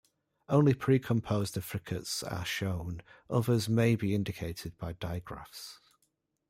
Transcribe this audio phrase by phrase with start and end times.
[0.49, 5.77] Only precomposed affricates are shown; others may be indicated by digraphs.